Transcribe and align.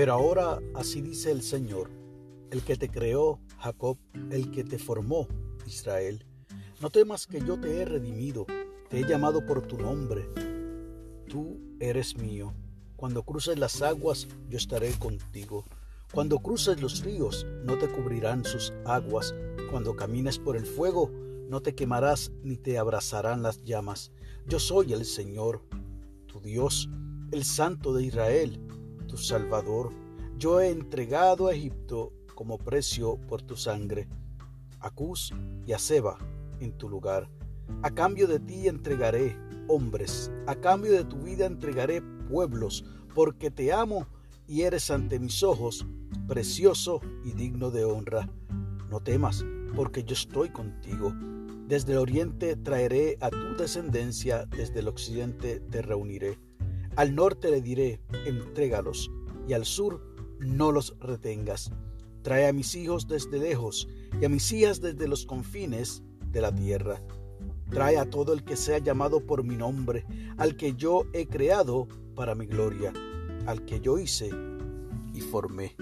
Pero 0.00 0.14
ahora 0.14 0.62
así 0.72 1.02
dice 1.02 1.30
el 1.30 1.42
Señor, 1.42 1.90
el 2.50 2.62
que 2.62 2.74
te 2.74 2.88
creó, 2.88 3.38
Jacob, 3.58 3.98
el 4.30 4.50
que 4.50 4.64
te 4.64 4.78
formó, 4.78 5.28
Israel. 5.66 6.24
No 6.80 6.88
temas 6.88 7.26
que 7.26 7.42
yo 7.42 7.60
te 7.60 7.76
he 7.76 7.84
redimido, 7.84 8.46
te 8.88 8.98
he 9.00 9.06
llamado 9.06 9.44
por 9.44 9.60
tu 9.66 9.76
nombre. 9.76 10.26
Tú 11.28 11.60
eres 11.80 12.16
mío. 12.16 12.54
Cuando 12.96 13.24
cruces 13.24 13.58
las 13.58 13.82
aguas, 13.82 14.26
yo 14.48 14.56
estaré 14.56 14.90
contigo. 14.92 15.66
Cuando 16.14 16.38
cruces 16.38 16.80
los 16.80 17.04
ríos, 17.04 17.46
no 17.64 17.76
te 17.76 17.86
cubrirán 17.86 18.42
sus 18.46 18.72
aguas. 18.86 19.34
Cuando 19.70 19.96
camines 19.96 20.38
por 20.38 20.56
el 20.56 20.64
fuego, 20.64 21.10
no 21.46 21.60
te 21.60 21.74
quemarás 21.74 22.32
ni 22.42 22.56
te 22.56 22.78
abrazarán 22.78 23.42
las 23.42 23.64
llamas. 23.64 24.12
Yo 24.46 24.60
soy 24.60 24.94
el 24.94 25.04
Señor, 25.04 25.60
tu 26.24 26.40
Dios, 26.40 26.88
el 27.32 27.44
Santo 27.44 27.92
de 27.92 28.04
Israel, 28.04 28.58
tu 29.10 29.16
Salvador. 29.16 29.90
Yo 30.38 30.60
he 30.60 30.70
entregado 30.70 31.48
a 31.48 31.52
Egipto 31.52 32.12
como 32.36 32.58
precio 32.58 33.16
por 33.28 33.42
tu 33.42 33.56
sangre, 33.56 34.08
a 34.78 34.90
Cus 34.90 35.34
y 35.66 35.72
a 35.72 35.78
Seba 35.78 36.16
en 36.60 36.72
tu 36.78 36.88
lugar. 36.88 37.28
A 37.82 37.90
cambio 37.90 38.28
de 38.28 38.38
ti 38.38 38.68
entregaré 38.68 39.36
hombres, 39.68 40.30
a 40.46 40.54
cambio 40.54 40.92
de 40.92 41.04
tu 41.04 41.16
vida 41.16 41.46
entregaré 41.46 42.02
pueblos, 42.30 42.84
porque 43.14 43.50
te 43.50 43.72
amo 43.72 44.06
y 44.46 44.62
eres 44.62 44.90
ante 44.90 45.18
mis 45.18 45.42
ojos 45.42 45.84
precioso 46.28 47.00
y 47.24 47.32
digno 47.32 47.72
de 47.72 47.84
honra. 47.84 48.30
No 48.90 49.00
temas, 49.00 49.44
porque 49.74 50.04
yo 50.04 50.14
estoy 50.14 50.50
contigo. 50.50 51.12
Desde 51.66 51.92
el 51.92 51.98
oriente 51.98 52.54
traeré 52.54 53.16
a 53.20 53.30
tu 53.30 53.56
descendencia, 53.56 54.46
desde 54.46 54.80
el 54.80 54.88
occidente 54.88 55.58
te 55.58 55.82
reuniré. 55.82 56.38
Al 56.96 57.14
norte 57.14 57.50
le 57.50 57.60
diré, 57.60 58.00
entrégalos, 58.26 59.10
y 59.46 59.52
al 59.52 59.64
sur 59.64 60.02
no 60.38 60.72
los 60.72 60.96
retengas. 61.00 61.70
Trae 62.22 62.48
a 62.48 62.52
mis 62.52 62.74
hijos 62.74 63.06
desde 63.08 63.38
lejos 63.38 63.88
y 64.20 64.24
a 64.24 64.28
mis 64.28 64.50
hijas 64.52 64.80
desde 64.80 65.08
los 65.08 65.24
confines 65.24 66.02
de 66.26 66.40
la 66.40 66.54
tierra. 66.54 67.00
Trae 67.70 67.98
a 67.98 68.10
todo 68.10 68.32
el 68.32 68.44
que 68.44 68.56
sea 68.56 68.78
llamado 68.78 69.24
por 69.24 69.44
mi 69.44 69.56
nombre, 69.56 70.04
al 70.36 70.56
que 70.56 70.74
yo 70.74 71.04
he 71.12 71.26
creado 71.26 71.88
para 72.14 72.34
mi 72.34 72.46
gloria, 72.46 72.92
al 73.46 73.64
que 73.64 73.80
yo 73.80 73.98
hice 73.98 74.30
y 75.14 75.20
formé. 75.20 75.76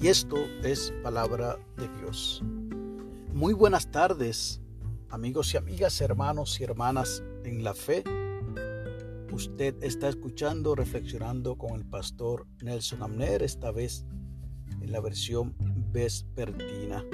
Y 0.00 0.08
esto 0.08 0.36
es 0.64 0.92
palabra 1.02 1.58
de 1.76 1.88
Dios. 2.00 2.42
Muy 3.34 3.52
buenas 3.52 3.90
tardes, 3.90 4.60
amigos 5.10 5.52
y 5.54 5.58
amigas, 5.58 6.00
hermanos 6.00 6.58
y 6.60 6.64
hermanas 6.64 7.22
en 7.44 7.62
la 7.62 7.74
fe. 7.74 8.02
Usted 9.32 9.76
está 9.82 10.08
escuchando, 10.08 10.74
reflexionando 10.74 11.56
con 11.56 11.76
el 11.76 11.86
pastor 11.86 12.46
Nelson 12.62 13.02
Amner, 13.02 13.42
esta 13.42 13.70
vez 13.70 14.04
en 14.80 14.90
la 14.90 15.00
versión 15.00 15.54
vespertina. 15.92 17.04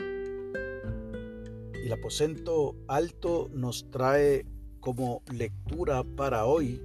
El 1.74 1.92
aposento 1.92 2.74
alto 2.88 3.50
nos 3.52 3.90
trae 3.90 4.46
como 4.80 5.22
lectura 5.30 6.04
para 6.16 6.46
hoy 6.46 6.80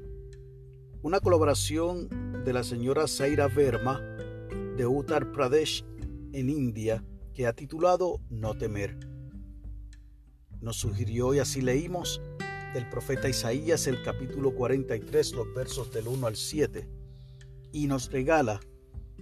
una 1.01 1.19
colaboración 1.21 2.09
de 2.43 2.53
la 2.53 2.63
señora 2.63 3.07
Zaira 3.07 3.47
Verma 3.47 4.01
de 4.75 4.85
Uttar 4.85 5.31
Pradesh 5.31 5.85
en 6.33 6.49
India 6.49 7.03
que 7.33 7.47
ha 7.47 7.53
titulado 7.53 8.19
No 8.29 8.57
temer. 8.57 8.97
Nos 10.59 10.75
sugirió 10.75 11.33
y 11.33 11.39
así 11.39 11.61
leímos 11.61 12.21
del 12.73 12.87
profeta 12.87 13.27
Isaías 13.27 13.85
el 13.87 14.01
capítulo 14.01 14.55
43 14.55 15.33
los 15.33 15.53
versos 15.53 15.91
del 15.91 16.07
1 16.07 16.27
al 16.27 16.35
7 16.37 16.87
y 17.73 17.87
nos 17.87 18.11
regala 18.11 18.61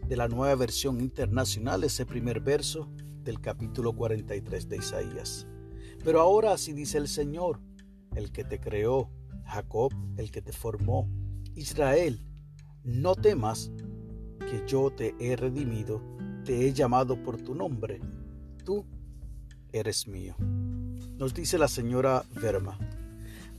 de 0.07 0.16
la 0.16 0.28
nueva 0.28 0.56
versión 0.56 1.01
internacional 1.01 1.84
ese 1.84 2.06
primer 2.06 2.41
verso 2.41 2.90
del 3.23 3.41
capítulo 3.41 3.94
43 3.94 4.69
de 4.69 4.78
Isaías. 4.78 5.47
Pero 6.03 6.22
ahora 6.22 6.53
así 6.53 6.73
dice 6.73 6.97
el 6.97 7.07
Señor, 7.07 7.59
el 8.16 8.31
que 8.31 8.44
te 8.44 8.59
creó, 8.59 9.09
Jacob, 9.46 9.94
el 10.18 10.31
que 10.31 10.41
te 10.41 10.53
formó, 10.53 11.09
Israel, 11.56 12.23
no 12.84 13.16
temas 13.16 13.72
que 14.40 14.63
yo 14.68 14.91
te 14.91 15.16
he 15.19 15.35
redimido, 15.35 16.02
te 16.46 16.68
he 16.68 16.73
llamado 16.73 17.22
por 17.22 17.41
tu 17.41 17.56
nombre, 17.56 18.00
tú 18.63 18.85
eres 19.72 20.07
mío. 20.07 20.35
Nos 20.40 21.34
dice 21.34 21.57
la 21.57 21.68
señora 21.68 22.23
Verma, 22.41 22.79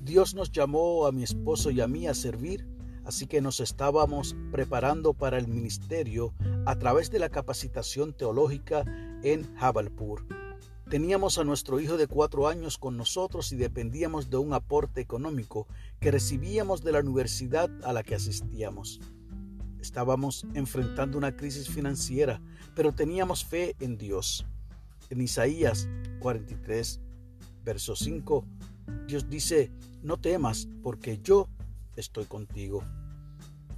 Dios 0.02 0.34
nos 0.34 0.50
llamó 0.50 1.06
a 1.06 1.12
mi 1.12 1.22
esposo 1.22 1.70
y 1.70 1.80
a 1.80 1.88
mí 1.88 2.06
a 2.06 2.14
servir, 2.14 2.66
así 3.04 3.26
que 3.26 3.40
nos 3.40 3.60
estábamos 3.60 4.36
preparando 4.50 5.14
para 5.14 5.38
el 5.38 5.48
ministerio 5.48 6.34
a 6.66 6.76
través 6.76 7.10
de 7.10 7.18
la 7.18 7.28
capacitación 7.28 8.12
teológica 8.12 8.84
en 9.22 9.54
Jabalpur 9.56 10.26
Teníamos 10.90 11.38
a 11.38 11.44
nuestro 11.44 11.78
hijo 11.78 11.96
de 11.96 12.08
cuatro 12.08 12.48
años 12.48 12.76
con 12.76 12.96
nosotros 12.96 13.52
y 13.52 13.56
dependíamos 13.56 14.28
de 14.28 14.38
un 14.38 14.52
aporte 14.52 15.00
económico 15.00 15.68
que 16.00 16.10
recibíamos 16.10 16.82
de 16.82 16.90
la 16.90 16.98
universidad 16.98 17.70
a 17.84 17.92
la 17.92 18.02
que 18.02 18.16
asistíamos. 18.16 18.98
Estábamos 19.80 20.44
enfrentando 20.54 21.16
una 21.16 21.36
crisis 21.36 21.68
financiera, 21.68 22.42
pero 22.74 22.92
teníamos 22.92 23.44
fe 23.44 23.76
en 23.78 23.98
Dios. 23.98 24.44
En 25.10 25.20
Isaías 25.20 25.88
43, 26.18 27.00
verso 27.62 27.94
5, 27.94 28.44
Dios 29.06 29.28
dice, 29.28 29.72
no 30.02 30.18
temas 30.18 30.68
porque 30.82 31.18
yo 31.22 31.48
estoy 31.96 32.24
contigo. 32.24 32.84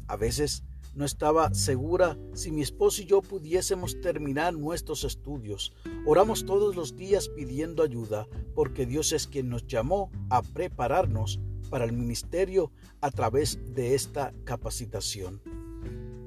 A 0.07 0.17
veces 0.17 0.65
no 0.95 1.05
estaba 1.05 1.55
segura 1.55 2.19
si 2.35 2.51
mi 2.51 2.61
esposo 2.61 3.03
y 3.03 3.07
yo 3.07 3.23
pudiésemos 3.23 4.01
terminar 4.01 4.55
nuestros 4.55 5.05
estudios. 5.05 5.73
Oramos 6.07 6.45
todos 6.45 6.77
los 6.77 6.97
días 6.97 7.29
pidiendo 7.29 7.83
ayuda 7.83 8.27
porque 8.55 8.85
Dios 8.85 9.13
es 9.13 9.27
quien 9.27 9.49
nos 9.49 9.67
llamó 9.67 10.11
a 10.29 10.43
prepararnos 10.43 11.41
para 11.71 11.87
el 11.87 11.93
ministerio 11.93 12.71
a 13.01 13.11
través 13.11 13.59
de 13.75 13.95
esta 13.95 14.35
capacitación. 14.45 15.41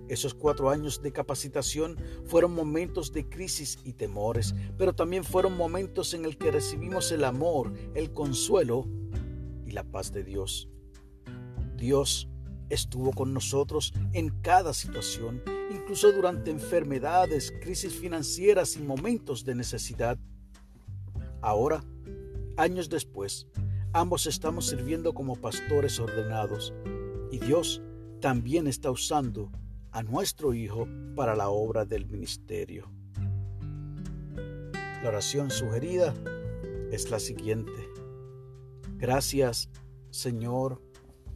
Esos 0.08 0.36
cuatro 0.36 0.70
años 0.70 1.02
de 1.02 1.12
capacitación 1.12 1.98
fueron 2.26 2.54
momentos 2.54 3.12
de 3.12 3.28
crisis 3.28 3.80
y 3.84 3.94
temores, 3.94 4.54
pero 4.78 4.94
también 4.94 5.24
fueron 5.24 5.58
momentos 5.58 6.14
en 6.14 6.26
el 6.26 6.38
que 6.38 6.52
recibimos 6.52 7.12
el 7.12 7.24
amor, 7.24 7.74
el 7.96 8.14
consuelo 8.14 8.88
y 9.66 9.72
la 9.72 9.84
paz 9.84 10.12
de 10.12 10.24
Dios. 10.24 10.70
Dios 11.76 12.30
estuvo 12.70 13.12
con 13.12 13.34
nosotros 13.34 13.94
en 14.14 14.30
cada 14.42 14.74
situación, 14.74 15.42
incluso 15.72 16.12
durante 16.12 16.52
enfermedades, 16.52 17.52
crisis 17.62 17.94
financieras 17.94 18.76
y 18.76 18.82
momentos 18.82 19.44
de 19.44 19.56
necesidad. 19.56 20.20
Ahora, 21.42 21.84
años 22.58 22.90
después, 22.90 23.48
ambos 23.92 24.28
estamos 24.28 24.68
sirviendo 24.68 25.14
como 25.14 25.36
pastores 25.36 26.00
ordenados 26.00 26.74
y 27.32 27.40
Dios 27.40 27.82
también 28.20 28.68
está 28.68 28.92
usando 28.92 29.52
a 29.96 30.04
nuestro 30.04 30.54
Hijo 30.54 30.90
para 31.16 31.38
la 31.38 31.48
obra 31.48 31.86
del 31.86 32.06
ministerio. 32.06 32.92
La 35.02 35.08
oración 35.08 35.50
sugerida 35.50 36.14
es 36.92 37.10
la 37.10 37.18
siguiente. 37.18 37.90
Gracias, 38.98 39.70
Señor, 40.10 40.82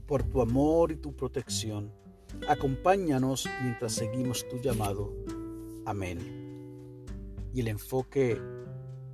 por 0.05 0.23
tu 0.23 0.41
amor 0.41 0.91
y 0.91 0.97
tu 0.97 1.15
protección. 1.15 1.93
Acompáñanos 2.49 3.47
mientras 3.63 3.93
seguimos 3.93 4.45
tu 4.49 4.57
llamado. 4.57 5.15
Amén. 5.85 6.19
Y 7.53 7.61
el 7.61 7.69
enfoque 7.69 8.41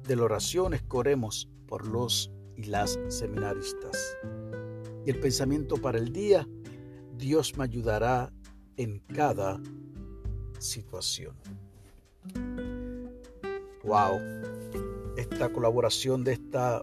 de 0.08 0.16
la 0.16 0.24
oración 0.24 0.74
es 0.74 0.82
corremos 0.82 1.52
por 1.68 1.86
los 1.86 2.32
y 2.58 2.64
las 2.64 3.00
seminaristas. 3.10 4.18
Y 5.06 5.12
el 5.12 5.20
pensamiento 5.20 5.76
para 5.78 6.00
el 6.00 6.12
día, 6.12 6.48
Dios 7.16 7.56
me 7.56 7.64
ayudará 7.64 8.34
en 8.78 9.00
cada 9.00 9.62
situación. 10.60 11.36
Wow, 13.84 14.20
esta 15.18 15.52
colaboración 15.52 16.24
de 16.24 16.34
esta 16.34 16.82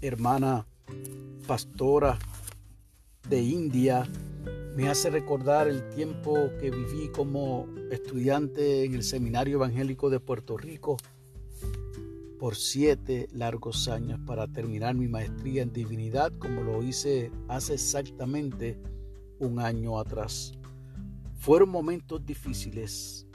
hermana 0.00 0.66
pastora 1.46 2.18
de 3.28 3.42
India 3.42 4.06
me 4.76 4.88
hace 4.88 5.08
recordar 5.08 5.68
el 5.68 5.88
tiempo 5.90 6.50
que 6.60 6.70
viví 6.70 7.08
como 7.08 7.68
estudiante 7.90 8.84
en 8.84 8.94
el 8.94 9.02
Seminario 9.02 9.56
Evangélico 9.56 10.10
de 10.10 10.20
Puerto 10.20 10.56
Rico 10.56 10.96
por 12.38 12.56
siete 12.56 13.28
largos 13.32 13.88
años 13.88 14.20
para 14.26 14.46
terminar 14.48 14.94
mi 14.94 15.08
maestría 15.08 15.62
en 15.62 15.72
divinidad 15.72 16.32
como 16.38 16.62
lo 16.62 16.82
hice 16.82 17.30
hace 17.48 17.74
exactamente 17.74 18.76
un 19.38 19.60
año 19.60 19.98
atrás. 19.98 20.52
Fueron 21.44 21.68
momentos 21.68 22.24
difíciles, 22.24 23.26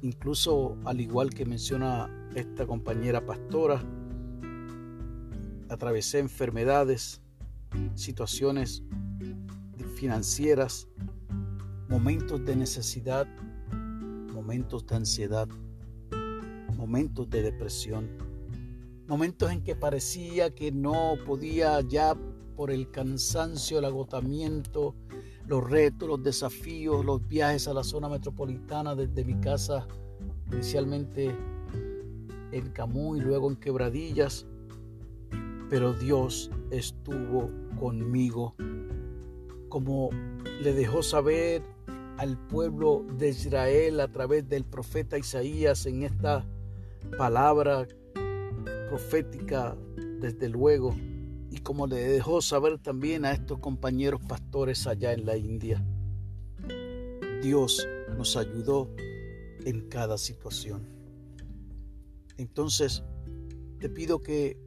incluso 0.00 0.76
al 0.84 1.00
igual 1.00 1.30
que 1.30 1.44
menciona 1.44 2.08
esta 2.36 2.68
compañera 2.68 3.26
pastora, 3.26 3.82
atravesé 5.68 6.20
enfermedades, 6.20 7.20
situaciones 7.96 8.84
financieras 9.96 10.86
momentos 11.88 12.44
de 12.44 12.54
necesidad, 12.54 13.26
momentos 14.32 14.86
de 14.86 14.94
ansiedad, 14.94 15.48
momentos 16.76 17.28
de 17.28 17.42
depresión, 17.42 18.08
momentos 19.08 19.50
en 19.50 19.64
que 19.64 19.74
parecía 19.74 20.54
que 20.54 20.70
no 20.70 21.16
podía 21.26 21.80
ya 21.80 22.14
por 22.54 22.70
el 22.70 22.88
cansancio, 22.92 23.80
el 23.80 23.86
agotamiento, 23.86 24.94
los 25.50 25.68
retos, 25.68 26.08
los 26.08 26.22
desafíos, 26.22 27.04
los 27.04 27.26
viajes 27.26 27.66
a 27.66 27.74
la 27.74 27.82
zona 27.82 28.08
metropolitana 28.08 28.94
desde 28.94 29.24
mi 29.24 29.34
casa, 29.40 29.84
inicialmente 30.52 31.36
en 32.52 32.70
Camuy, 32.70 33.18
luego 33.18 33.50
en 33.50 33.56
Quebradillas, 33.56 34.46
pero 35.68 35.92
Dios 35.92 36.52
estuvo 36.70 37.50
conmigo, 37.80 38.54
como 39.68 40.10
le 40.62 40.72
dejó 40.72 41.02
saber 41.02 41.64
al 42.16 42.38
pueblo 42.46 43.04
de 43.18 43.30
Israel 43.30 43.98
a 43.98 44.06
través 44.06 44.48
del 44.48 44.64
profeta 44.64 45.18
Isaías 45.18 45.84
en 45.84 46.04
esta 46.04 46.46
palabra 47.18 47.88
profética, 48.88 49.76
desde 50.20 50.48
luego 50.48 50.94
y 51.50 51.58
como 51.58 51.86
le 51.86 51.96
dejó 51.96 52.40
saber 52.40 52.78
también 52.78 53.24
a 53.24 53.32
estos 53.32 53.58
compañeros 53.58 54.20
pastores 54.26 54.86
allá 54.86 55.12
en 55.12 55.26
la 55.26 55.36
India. 55.36 55.84
Dios 57.42 57.86
nos 58.16 58.36
ayudó 58.36 58.88
en 59.64 59.88
cada 59.88 60.16
situación. 60.16 60.86
Entonces, 62.36 63.02
te 63.78 63.88
pido 63.88 64.20
que 64.20 64.58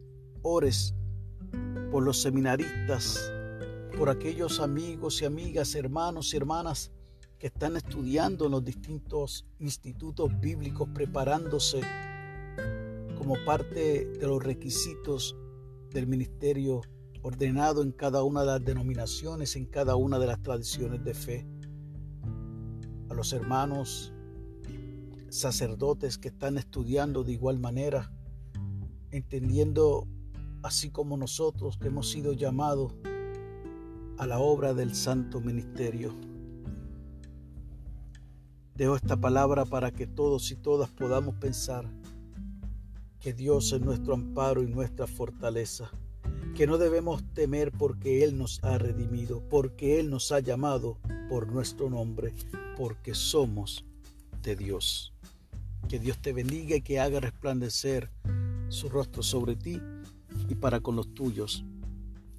ores 0.42 0.94
por 1.92 2.04
los 2.04 2.22
seminaristas, 2.22 3.32
por 3.98 4.10
aquellos 4.10 4.60
amigos 4.60 5.22
y 5.22 5.26
amigas, 5.26 5.76
hermanos 5.76 6.34
y 6.34 6.38
hermanas 6.38 6.92
que 7.38 7.48
están 7.48 7.78
estudiando 7.78 8.46
en 8.46 8.52
los 8.52 8.64
distintos 8.64 9.46
institutos 9.60 10.32
bíblicos, 10.40 10.90
preparándose 10.94 11.82
como 13.18 13.36
parte 13.46 14.06
de 14.06 14.28
los 14.28 14.44
requisitos 14.44 15.36
del 15.94 16.08
ministerio 16.08 16.82
ordenado 17.22 17.84
en 17.84 17.92
cada 17.92 18.24
una 18.24 18.42
de 18.42 18.48
las 18.48 18.66
denominaciones, 18.66 19.56
en 19.56 19.66
cada 19.66 19.96
una 19.96 20.20
de 20.20 20.28
las 20.28 20.42
tradiciones 20.42 21.04
de 21.04 21.14
fe. 21.14 21.48
A 23.10 23.14
los 23.14 23.32
hermanos 23.32 24.12
sacerdotes 25.30 26.18
que 26.18 26.28
están 26.28 26.58
estudiando 26.58 27.24
de 27.24 27.32
igual 27.32 27.60
manera, 27.60 28.12
entendiendo 29.12 30.08
así 30.64 30.90
como 30.90 31.16
nosotros 31.16 31.78
que 31.78 31.88
hemos 31.88 32.10
sido 32.10 32.34
llamados 32.34 32.94
a 34.18 34.28
la 34.28 34.40
obra 34.40 34.74
del 34.74 34.94
santo 34.96 35.42
ministerio. 35.42 36.14
Dejo 38.76 38.96
esta 38.96 39.16
palabra 39.16 39.66
para 39.66 39.92
que 39.92 40.08
todos 40.08 40.52
y 40.52 40.56
todas 40.56 40.90
podamos 40.90 41.36
pensar 41.36 41.90
que 43.24 43.32
Dios 43.32 43.72
es 43.72 43.80
nuestro 43.80 44.16
amparo 44.16 44.64
y 44.64 44.68
nuestra 44.68 45.08
fortaleza, 45.08 45.90
que 46.58 46.68
no 46.68 46.78
debemos 46.78 47.24
temer 47.34 47.72
porque 47.72 48.22
Él 48.22 48.38
nos 48.38 48.62
ha 48.66 48.78
redimido, 48.78 49.42
porque 49.50 49.98
Él 49.98 50.10
nos 50.10 50.34
ha 50.34 50.42
llamado 50.42 51.00
por 51.30 51.50
nuestro 51.50 51.90
nombre, 51.90 52.34
porque 52.76 53.16
somos 53.16 53.86
de 54.42 54.58
Dios. 54.58 55.14
Que 55.88 56.00
Dios 56.00 56.22
te 56.22 56.34
bendiga 56.34 56.76
y 56.76 56.82
que 56.82 57.00
haga 57.00 57.22
resplandecer 57.22 58.12
su 58.68 58.90
rostro 58.90 59.24
sobre 59.24 59.56
ti 59.56 59.80
y 60.50 60.56
para 60.56 60.82
con 60.82 60.98
los 60.98 61.14
tuyos 61.14 61.64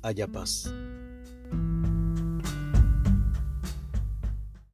haya 0.02 0.26
paz. 0.26 0.70